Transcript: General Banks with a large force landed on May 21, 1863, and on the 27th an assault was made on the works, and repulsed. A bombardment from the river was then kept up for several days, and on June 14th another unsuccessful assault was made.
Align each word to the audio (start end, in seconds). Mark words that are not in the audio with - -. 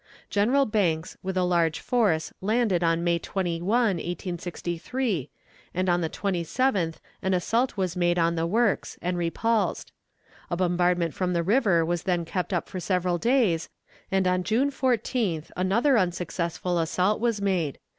General 0.31 0.65
Banks 0.65 1.15
with 1.21 1.37
a 1.37 1.43
large 1.43 1.79
force 1.79 2.33
landed 2.41 2.83
on 2.83 3.03
May 3.03 3.19
21, 3.19 3.67
1863, 3.97 5.29
and 5.75 5.89
on 5.89 6.01
the 6.01 6.09
27th 6.09 6.95
an 7.21 7.35
assault 7.35 7.77
was 7.77 7.95
made 7.95 8.17
on 8.17 8.33
the 8.33 8.47
works, 8.47 8.97
and 8.99 9.15
repulsed. 9.15 9.91
A 10.49 10.57
bombardment 10.57 11.13
from 11.13 11.33
the 11.33 11.43
river 11.43 11.85
was 11.85 12.01
then 12.01 12.25
kept 12.25 12.51
up 12.51 12.67
for 12.67 12.79
several 12.79 13.19
days, 13.19 13.69
and 14.11 14.25
on 14.27 14.41
June 14.41 14.71
14th 14.71 15.51
another 15.55 15.99
unsuccessful 15.99 16.79
assault 16.79 17.19
was 17.21 17.39
made. 17.39 17.77